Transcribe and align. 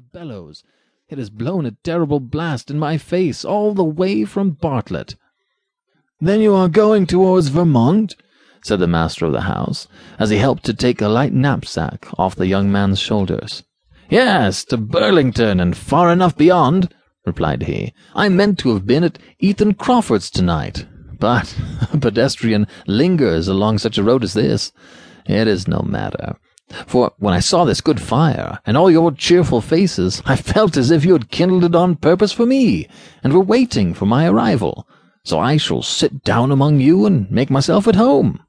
of 0.00 0.12
bellows. 0.12 0.64
It 1.10 1.18
has 1.18 1.28
blown 1.28 1.66
a 1.66 1.76
terrible 1.84 2.20
blast 2.20 2.70
in 2.70 2.78
my 2.78 2.96
face 2.96 3.44
all 3.44 3.74
the 3.74 3.84
way 3.84 4.24
from 4.24 4.52
Bartlett. 4.52 5.14
Then 6.20 6.40
you 6.40 6.54
are 6.54 6.68
going 6.70 7.04
towards 7.04 7.48
Vermont? 7.48 8.14
said 8.64 8.78
the 8.78 8.86
master 8.86 9.26
of 9.26 9.32
the 9.32 9.42
house, 9.42 9.88
as 10.18 10.30
he 10.30 10.38
helped 10.38 10.64
to 10.64 10.72
take 10.72 11.02
a 11.02 11.08
light 11.08 11.34
knapsack 11.34 12.08
off 12.18 12.34
the 12.34 12.46
young 12.46 12.72
man's 12.72 12.98
shoulders. 12.98 13.62
Yes, 14.08 14.64
to 14.66 14.78
Burlington, 14.78 15.60
and 15.60 15.76
far 15.76 16.10
enough 16.10 16.34
beyond, 16.34 16.94
replied 17.26 17.64
he. 17.64 17.92
I 18.14 18.30
meant 18.30 18.58
to 18.60 18.72
have 18.72 18.86
been 18.86 19.04
at 19.04 19.18
Ethan 19.38 19.74
Crawford's 19.74 20.30
tonight, 20.30 20.86
but 21.18 21.54
a 21.92 21.98
pedestrian 21.98 22.66
lingers 22.86 23.48
along 23.48 23.78
such 23.78 23.98
a 23.98 24.02
road 24.02 24.24
as 24.24 24.32
this. 24.32 24.72
It 25.26 25.46
is 25.46 25.68
no 25.68 25.82
matter. 25.82 26.38
For 26.86 27.12
when 27.18 27.34
I 27.34 27.40
saw 27.40 27.64
this 27.64 27.80
good 27.80 28.00
fire, 28.00 28.60
and 28.64 28.76
all 28.76 28.90
your 28.90 29.10
cheerful 29.10 29.60
faces, 29.60 30.22
I 30.24 30.36
felt 30.52 30.76
as 30.76 30.92
if 30.92 31.04
you 31.04 31.14
had 31.14 31.30
kindled 31.30 31.64
it 31.64 31.74
on 31.74 31.96
purpose 31.96 32.32
for 32.32 32.46
me, 32.46 32.86
and 33.24 33.32
were 33.32 33.40
waiting 33.40 33.92
for 33.92 34.06
my 34.06 34.28
arrival. 34.28 34.86
So 35.24 35.40
I 35.40 35.56
shall 35.56 35.82
sit 35.82 36.22
down 36.22 36.52
among 36.52 36.80
you 36.80 37.06
and 37.06 37.28
make 37.30 37.50
myself 37.50 37.88
at 37.88 37.96
home. 37.96 38.40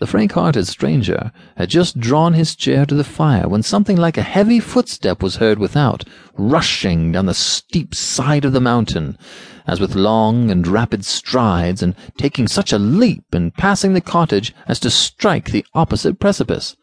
The 0.00 0.06
frank-hearted 0.06 0.66
stranger 0.66 1.32
had 1.56 1.70
just 1.70 1.98
drawn 1.98 2.34
his 2.34 2.54
chair 2.54 2.86
to 2.86 2.94
the 2.94 3.02
fire 3.02 3.48
when 3.48 3.62
something 3.62 3.96
like 3.96 4.16
a 4.16 4.22
heavy 4.22 4.60
footstep 4.60 5.22
was 5.22 5.36
heard 5.36 5.58
without, 5.58 6.04
rushing 6.36 7.10
down 7.10 7.26
the 7.26 7.34
steep 7.34 7.94
side 7.94 8.44
of 8.44 8.52
the 8.52 8.60
mountain, 8.60 9.18
as 9.66 9.80
with 9.80 9.96
long 9.96 10.50
and 10.50 10.68
rapid 10.68 11.04
strides, 11.04 11.82
and 11.82 11.96
taking 12.16 12.46
such 12.46 12.72
a 12.72 12.78
leap 12.78 13.34
in 13.34 13.50
passing 13.50 13.94
the 13.94 14.00
cottage 14.00 14.54
as 14.68 14.78
to 14.80 14.90
strike 14.90 15.46
the 15.46 15.66
opposite 15.74 16.20
precipice. 16.20 16.76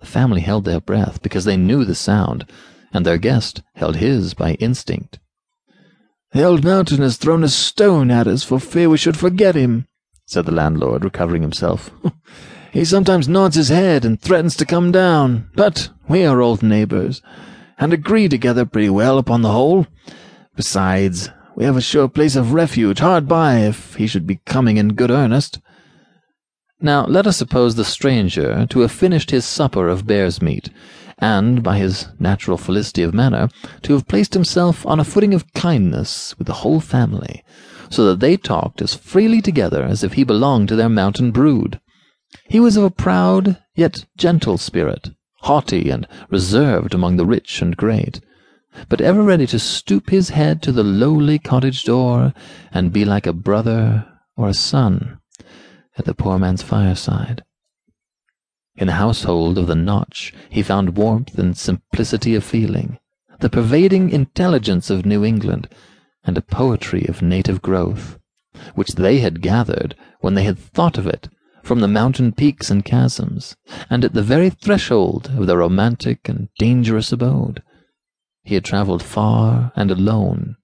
The 0.00 0.06
family 0.06 0.40
held 0.40 0.64
their 0.64 0.80
breath 0.80 1.22
because 1.22 1.44
they 1.44 1.56
knew 1.56 1.84
the 1.84 1.94
sound, 1.94 2.46
and 2.92 3.04
their 3.04 3.18
guest 3.18 3.62
held 3.74 3.96
his 3.96 4.34
by 4.34 4.54
instinct. 4.54 5.18
The 6.32 6.42
old 6.42 6.64
mountain 6.64 7.02
has 7.02 7.16
thrown 7.16 7.44
a 7.44 7.48
stone 7.48 8.10
at 8.10 8.26
us 8.26 8.42
for 8.42 8.60
fear 8.60 8.90
we 8.90 8.98
should 8.98 9.16
forget 9.16 9.54
him, 9.54 9.86
said 10.26 10.44
the 10.44 10.52
landlord, 10.52 11.04
recovering 11.04 11.42
himself. 11.42 11.90
he 12.72 12.84
sometimes 12.84 13.28
nods 13.28 13.56
his 13.56 13.68
head 13.68 14.04
and 14.04 14.20
threatens 14.20 14.56
to 14.56 14.66
come 14.66 14.92
down, 14.92 15.50
but 15.54 15.88
we 16.08 16.24
are 16.24 16.42
old 16.42 16.62
neighbours, 16.62 17.22
and 17.78 17.92
agree 17.92 18.28
together 18.28 18.66
pretty 18.66 18.90
well 18.90 19.18
upon 19.18 19.42
the 19.42 19.52
whole. 19.52 19.86
Besides, 20.56 21.30
we 21.54 21.64
have 21.64 21.76
a 21.76 21.80
sure 21.80 22.08
place 22.08 22.36
of 22.36 22.52
refuge 22.52 22.98
hard 22.98 23.26
by 23.26 23.60
if 23.60 23.94
he 23.94 24.06
should 24.06 24.26
be 24.26 24.40
coming 24.44 24.76
in 24.76 24.94
good 24.94 25.10
earnest. 25.10 25.60
Now 26.82 27.06
let 27.06 27.26
us 27.26 27.38
suppose 27.38 27.74
the 27.74 27.86
stranger 27.86 28.66
to 28.66 28.80
have 28.80 28.92
finished 28.92 29.30
his 29.30 29.46
supper 29.46 29.88
of 29.88 30.06
bear's 30.06 30.42
meat, 30.42 30.68
and, 31.16 31.62
by 31.62 31.78
his 31.78 32.08
natural 32.18 32.58
felicity 32.58 33.02
of 33.02 33.14
manner, 33.14 33.48
to 33.80 33.94
have 33.94 34.06
placed 34.06 34.34
himself 34.34 34.84
on 34.84 35.00
a 35.00 35.04
footing 35.04 35.32
of 35.32 35.50
kindness 35.54 36.34
with 36.36 36.46
the 36.46 36.60
whole 36.60 36.80
family, 36.80 37.42
so 37.88 38.04
that 38.04 38.20
they 38.20 38.36
talked 38.36 38.82
as 38.82 38.92
freely 38.92 39.40
together 39.40 39.84
as 39.84 40.04
if 40.04 40.12
he 40.12 40.22
belonged 40.22 40.68
to 40.68 40.76
their 40.76 40.90
mountain 40.90 41.30
brood. 41.30 41.80
He 42.46 42.60
was 42.60 42.76
of 42.76 42.84
a 42.84 42.90
proud 42.90 43.56
yet 43.74 44.04
gentle 44.18 44.58
spirit, 44.58 45.12
haughty 45.44 45.88
and 45.88 46.06
reserved 46.28 46.92
among 46.92 47.16
the 47.16 47.24
rich 47.24 47.62
and 47.62 47.74
great, 47.74 48.20
but 48.90 49.00
ever 49.00 49.22
ready 49.22 49.46
to 49.46 49.58
stoop 49.58 50.10
his 50.10 50.28
head 50.28 50.60
to 50.60 50.72
the 50.72 50.84
lowly 50.84 51.38
cottage 51.38 51.84
door, 51.84 52.34
and 52.70 52.92
be 52.92 53.06
like 53.06 53.26
a 53.26 53.32
brother 53.32 54.06
or 54.36 54.50
a 54.50 54.54
son 54.54 55.20
at 55.96 56.04
the 56.04 56.14
poor 56.14 56.38
man's 56.38 56.62
fireside. 56.62 57.42
In 58.76 58.88
the 58.88 58.94
household 58.94 59.56
of 59.56 59.66
the 59.66 59.74
Notch 59.74 60.34
he 60.50 60.62
found 60.62 60.96
warmth 60.96 61.38
and 61.38 61.56
simplicity 61.56 62.34
of 62.34 62.44
feeling, 62.44 62.98
the 63.40 63.50
pervading 63.50 64.10
intelligence 64.10 64.90
of 64.90 65.06
New 65.06 65.24
England, 65.24 65.68
and 66.24 66.36
a 66.36 66.42
poetry 66.42 67.06
of 67.06 67.22
native 67.22 67.62
growth, 67.62 68.18
which 68.74 68.94
they 68.94 69.20
had 69.20 69.40
gathered 69.40 69.94
when 70.20 70.34
they 70.34 70.44
had 70.44 70.58
thought 70.58 70.98
of 70.98 71.06
it 71.06 71.28
from 71.62 71.80
the 71.80 71.88
mountain 71.88 72.32
peaks 72.32 72.70
and 72.70 72.86
chasms, 72.86 73.56
and 73.90 74.04
at 74.04 74.12
the 74.12 74.22
very 74.22 74.50
threshold 74.50 75.32
of 75.36 75.46
their 75.46 75.58
romantic 75.58 76.28
and 76.28 76.48
dangerous 76.58 77.10
abode. 77.10 77.62
He 78.44 78.54
had 78.54 78.64
travelled 78.64 79.02
far 79.02 79.72
and 79.74 79.90
alone. 79.90 80.56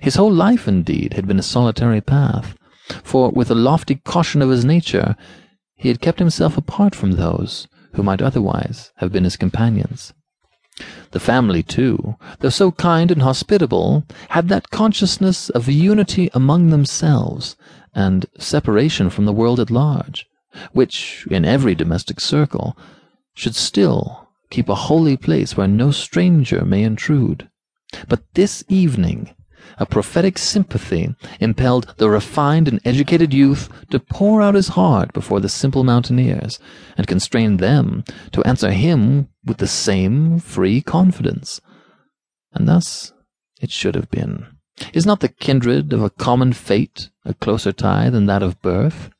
His 0.00 0.16
whole 0.16 0.32
life, 0.32 0.68
indeed, 0.68 1.14
had 1.14 1.26
been 1.26 1.38
a 1.38 1.42
solitary 1.42 2.02
path, 2.02 2.54
for 3.02 3.30
with 3.30 3.48
the 3.48 3.54
lofty 3.54 3.96
caution 3.96 4.42
of 4.42 4.50
his 4.50 4.64
nature, 4.64 5.16
he 5.74 5.88
had 5.88 6.00
kept 6.00 6.18
himself 6.18 6.56
apart 6.56 6.94
from 6.94 7.12
those 7.12 7.66
who 7.94 8.02
might 8.02 8.22
otherwise 8.22 8.92
have 8.96 9.12
been 9.12 9.24
his 9.24 9.36
companions. 9.36 10.12
The 11.10 11.20
family, 11.20 11.62
too, 11.62 12.16
though 12.38 12.48
so 12.48 12.72
kind 12.72 13.10
and 13.10 13.22
hospitable, 13.22 14.06
had 14.30 14.48
that 14.48 14.70
consciousness 14.70 15.50
of 15.50 15.68
unity 15.68 16.30
among 16.32 16.70
themselves 16.70 17.56
and 17.94 18.26
separation 18.38 19.10
from 19.10 19.26
the 19.26 19.32
world 19.32 19.60
at 19.60 19.70
large, 19.70 20.26
which, 20.72 21.26
in 21.30 21.44
every 21.44 21.74
domestic 21.74 22.20
circle, 22.20 22.76
should 23.34 23.54
still 23.54 24.28
keep 24.50 24.68
a 24.68 24.74
holy 24.74 25.16
place 25.16 25.56
where 25.56 25.68
no 25.68 25.90
stranger 25.90 26.64
may 26.64 26.82
intrude. 26.82 27.48
But 28.08 28.22
this 28.34 28.64
evening 28.68 29.34
a 29.78 29.86
prophetic 29.86 30.38
sympathy 30.38 31.14
impelled 31.40 31.94
the 31.96 32.10
refined 32.10 32.68
and 32.68 32.80
educated 32.84 33.32
youth 33.32 33.68
to 33.90 33.98
pour 33.98 34.42
out 34.42 34.54
his 34.54 34.68
heart 34.68 35.12
before 35.12 35.40
the 35.40 35.48
simple 35.48 35.84
mountaineers, 35.84 36.58
and 36.96 37.06
constrained 37.06 37.58
them 37.58 38.04
to 38.32 38.42
answer 38.44 38.70
him 38.70 39.28
with 39.44 39.58
the 39.58 39.66
same 39.66 40.38
free 40.38 40.80
confidence. 40.80 41.60
And 42.52 42.68
thus 42.68 43.12
it 43.60 43.70
should 43.70 43.94
have 43.94 44.10
been. 44.10 44.46
Is 44.92 45.06
not 45.06 45.20
the 45.20 45.28
kindred 45.28 45.92
of 45.92 46.02
a 46.02 46.10
common 46.10 46.52
fate 46.52 47.10
a 47.24 47.34
closer 47.34 47.72
tie 47.72 48.10
than 48.10 48.26
that 48.26 48.42
of 48.42 48.60
birth? 48.62 49.10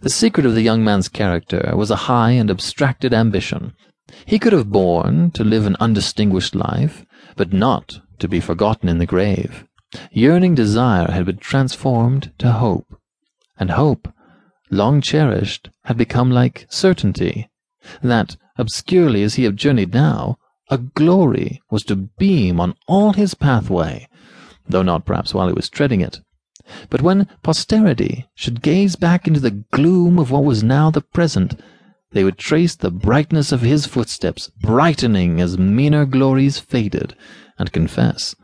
The 0.00 0.10
secret 0.10 0.46
of 0.46 0.54
the 0.54 0.62
young 0.62 0.84
man's 0.84 1.08
character 1.08 1.72
was 1.74 1.90
a 1.90 2.04
high 2.06 2.32
and 2.32 2.50
abstracted 2.50 3.12
ambition. 3.12 3.74
He 4.24 4.38
could 4.38 4.52
have 4.52 4.70
borne 4.70 5.32
to 5.32 5.42
live 5.42 5.66
an 5.66 5.76
undistinguished 5.80 6.54
life, 6.54 7.04
but 7.36 7.52
not 7.52 8.00
to 8.18 8.28
be 8.28 8.40
forgotten 8.40 8.88
in 8.88 8.98
the 8.98 9.06
grave. 9.06 9.64
Yearning 10.10 10.54
desire 10.54 11.10
had 11.10 11.26
been 11.26 11.38
transformed 11.38 12.32
to 12.38 12.52
hope, 12.52 12.98
and 13.58 13.70
hope, 13.70 14.08
long 14.70 15.00
cherished, 15.00 15.70
had 15.84 15.96
become 15.96 16.30
like 16.30 16.66
certainty, 16.68 17.48
that, 18.02 18.36
obscurely 18.58 19.22
as 19.22 19.34
he 19.34 19.44
had 19.44 19.56
journeyed 19.56 19.94
now, 19.94 20.38
a 20.68 20.78
glory 20.78 21.62
was 21.70 21.84
to 21.84 21.94
beam 21.96 22.60
on 22.60 22.74
all 22.88 23.12
his 23.12 23.34
pathway, 23.34 24.08
though 24.68 24.82
not 24.82 25.04
perhaps 25.04 25.32
while 25.32 25.46
he 25.46 25.52
was 25.52 25.70
treading 25.70 26.00
it. 26.00 26.20
But 26.90 27.02
when 27.02 27.28
posterity 27.44 28.26
should 28.34 28.62
gaze 28.62 28.96
back 28.96 29.28
into 29.28 29.38
the 29.38 29.62
gloom 29.70 30.18
of 30.18 30.32
what 30.32 30.44
was 30.44 30.64
now 30.64 30.90
the 30.90 31.00
present, 31.00 31.60
they 32.10 32.24
would 32.24 32.38
trace 32.38 32.74
the 32.74 32.90
brightness 32.90 33.52
of 33.52 33.60
his 33.60 33.86
footsteps 33.86 34.50
brightening 34.60 35.40
as 35.40 35.58
meaner 35.58 36.04
glories 36.04 36.58
faded, 36.58 37.14
and 37.58 37.72
confess 37.72 38.34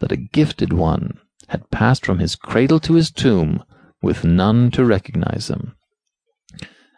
that 0.00 0.12
a 0.12 0.16
gifted 0.16 0.72
one 0.72 1.18
had 1.48 1.70
passed 1.70 2.06
from 2.06 2.18
his 2.18 2.36
cradle 2.36 2.80
to 2.80 2.94
his 2.94 3.10
tomb 3.10 3.62
with 4.02 4.24
none 4.24 4.70
to 4.70 4.84
recognize 4.84 5.48
him. 5.48 5.74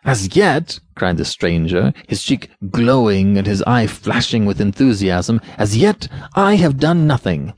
As 0.04 0.36
yet, 0.36 0.80
cried 0.96 1.16
the 1.16 1.24
stranger, 1.24 1.92
his 2.08 2.22
cheek 2.22 2.50
glowing 2.70 3.38
and 3.38 3.46
his 3.46 3.62
eye 3.62 3.86
flashing 3.86 4.46
with 4.46 4.60
enthusiasm, 4.60 5.40
as 5.56 5.76
yet 5.76 6.08
I 6.34 6.56
have 6.56 6.78
done 6.78 7.06
nothing. 7.06 7.54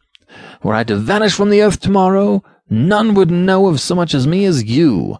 Were 0.63 0.75
I 0.75 0.85
to 0.85 0.97
vanish 0.97 1.33
from 1.33 1.51
the 1.51 1.63
earth 1.63 1.81
tomorrow, 1.81 2.43
none 2.69 3.15
would 3.15 3.31
know 3.31 3.67
of 3.67 3.81
so 3.81 3.95
much 3.95 4.15
as 4.15 4.27
me 4.27 4.45
as 4.45 4.65
you. 4.65 5.17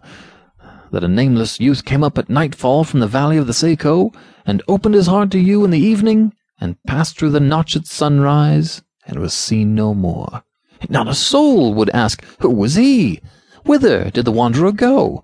That 0.91 1.03
a 1.03 1.07
nameless 1.07 1.59
youth 1.59 1.83
came 1.83 2.03
up 2.03 2.17
at 2.17 2.29
nightfall 2.29 2.83
from 2.83 2.99
the 2.99 3.07
valley 3.07 3.37
of 3.37 3.47
the 3.47 3.53
Saco, 3.53 4.11
and 4.45 4.61
opened 4.67 4.93
his 4.93 5.07
heart 5.07 5.31
to 5.31 5.39
you 5.39 5.65
in 5.65 5.71
the 5.71 5.79
evening, 5.79 6.31
and 6.59 6.81
passed 6.85 7.17
through 7.17 7.31
the 7.31 7.39
notch 7.39 7.75
at 7.75 7.87
sunrise, 7.87 8.83
and 9.05 9.19
was 9.19 9.33
seen 9.33 9.75
no 9.75 9.93
more. 9.93 10.43
Not 10.89 11.07
a 11.07 11.15
soul 11.15 11.73
would 11.73 11.89
ask, 11.91 12.23
Who 12.39 12.49
was 12.49 12.75
he? 12.75 13.21
Whither 13.63 14.09
did 14.11 14.25
the 14.25 14.31
wanderer 14.31 14.71
go? 14.71 15.23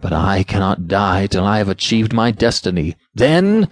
But 0.00 0.12
I 0.12 0.42
cannot 0.42 0.88
die 0.88 1.26
till 1.26 1.44
I 1.44 1.58
have 1.58 1.68
achieved 1.68 2.12
my 2.12 2.30
destiny. 2.30 2.96
Then 3.14 3.68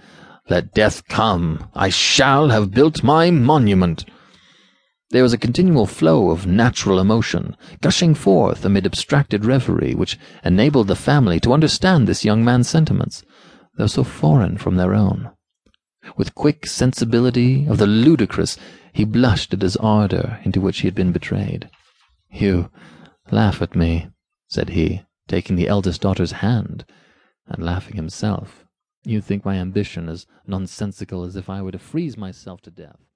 let 0.49 0.73
death 0.73 1.07
come. 1.07 1.69
I 1.75 1.89
shall 1.89 2.49
have 2.49 2.71
built 2.71 3.03
my 3.03 3.31
monument. 3.31 4.05
There 5.11 5.23
was 5.23 5.33
a 5.33 5.37
continual 5.37 5.87
flow 5.87 6.29
of 6.29 6.47
natural 6.47 6.99
emotion, 6.99 7.57
gushing 7.81 8.15
forth 8.15 8.63
amid 8.63 8.85
abstracted 8.85 9.43
reverie, 9.43 9.93
which 9.93 10.17
enabled 10.43 10.87
the 10.87 10.95
family 10.95 11.39
to 11.41 11.51
understand 11.51 12.07
this 12.07 12.23
young 12.23 12.45
man's 12.45 12.69
sentiments, 12.69 13.23
though 13.77 13.87
so 13.87 14.05
foreign 14.05 14.57
from 14.57 14.77
their 14.77 14.93
own. 14.93 15.29
With 16.15 16.33
quick 16.33 16.65
sensibility 16.65 17.67
of 17.67 17.77
the 17.77 17.87
ludicrous, 17.87 18.57
he 18.93 19.03
blushed 19.05 19.53
at 19.53 19.61
his 19.61 19.77
ardour 19.77 20.39
into 20.43 20.61
which 20.61 20.79
he 20.79 20.87
had 20.87 20.95
been 20.95 21.11
betrayed. 21.11 21.69
You 22.31 22.69
laugh 23.31 23.61
at 23.61 23.75
me, 23.75 24.09
said 24.47 24.69
he, 24.69 25.01
taking 25.27 25.55
the 25.55 25.67
eldest 25.67 26.01
daughter's 26.01 26.33
hand, 26.33 26.85
and 27.47 27.63
laughing 27.63 27.95
himself. 27.95 28.65
You 29.03 29.21
think 29.21 29.43
my 29.43 29.55
ambition 29.55 30.09
as 30.09 30.27
nonsensical 30.45 31.23
as 31.23 31.35
if 31.35 31.49
I 31.49 31.61
were 31.61 31.71
to 31.71 31.79
freeze 31.79 32.17
myself 32.17 32.61
to 32.61 32.71
death. 32.71 33.01